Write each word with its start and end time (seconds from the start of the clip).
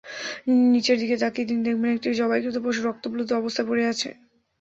নিচের 0.71 0.97
দিকে 1.01 1.15
তাকিয়ে 1.17 1.47
তিনি 1.49 1.61
দেখবেন, 1.67 1.89
একটি 1.93 2.09
জবাইকৃত 2.19 2.55
পশু 2.63 2.79
রক্তাপ্লুত 2.81 3.29
অবস্থায় 3.33 3.67
পড়ে 3.69 3.83
আছে। 3.91 4.09